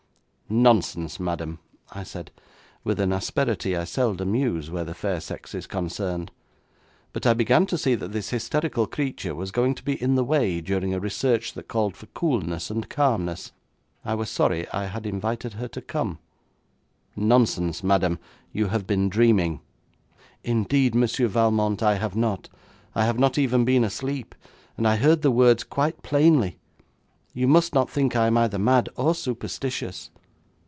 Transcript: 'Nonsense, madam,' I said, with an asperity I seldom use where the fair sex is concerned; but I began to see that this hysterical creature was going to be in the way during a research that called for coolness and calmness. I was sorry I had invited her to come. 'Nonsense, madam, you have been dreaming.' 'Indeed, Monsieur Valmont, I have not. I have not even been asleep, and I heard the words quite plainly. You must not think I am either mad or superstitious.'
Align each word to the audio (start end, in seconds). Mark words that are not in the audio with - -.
'Nonsense, 0.53 1.17
madam,' 1.17 1.59
I 1.93 2.03
said, 2.03 2.29
with 2.83 2.99
an 2.99 3.13
asperity 3.13 3.73
I 3.77 3.85
seldom 3.85 4.35
use 4.35 4.69
where 4.69 4.83
the 4.83 4.93
fair 4.93 5.21
sex 5.21 5.55
is 5.55 5.65
concerned; 5.65 6.29
but 7.13 7.25
I 7.25 7.33
began 7.33 7.65
to 7.67 7.77
see 7.77 7.95
that 7.95 8.11
this 8.11 8.31
hysterical 8.31 8.85
creature 8.85 9.33
was 9.33 9.49
going 9.51 9.75
to 9.75 9.83
be 9.85 9.93
in 10.03 10.15
the 10.15 10.25
way 10.25 10.59
during 10.59 10.93
a 10.93 10.99
research 10.99 11.53
that 11.53 11.69
called 11.69 11.95
for 11.95 12.07
coolness 12.07 12.69
and 12.69 12.89
calmness. 12.89 13.53
I 14.03 14.13
was 14.15 14.29
sorry 14.29 14.67
I 14.71 14.87
had 14.87 15.05
invited 15.05 15.53
her 15.53 15.69
to 15.69 15.81
come. 15.81 16.19
'Nonsense, 17.15 17.81
madam, 17.81 18.19
you 18.51 18.67
have 18.67 18.85
been 18.85 19.07
dreaming.' 19.07 19.61
'Indeed, 20.43 20.93
Monsieur 20.93 21.27
Valmont, 21.29 21.81
I 21.81 21.95
have 21.95 22.17
not. 22.17 22.49
I 22.93 23.05
have 23.05 23.17
not 23.17 23.37
even 23.37 23.63
been 23.63 23.85
asleep, 23.85 24.35
and 24.75 24.85
I 24.85 24.97
heard 24.97 25.21
the 25.21 25.31
words 25.31 25.63
quite 25.63 26.03
plainly. 26.03 26.57
You 27.33 27.47
must 27.47 27.73
not 27.73 27.89
think 27.89 28.17
I 28.17 28.27
am 28.27 28.37
either 28.37 28.59
mad 28.59 28.89
or 28.97 29.15
superstitious.' 29.15 30.11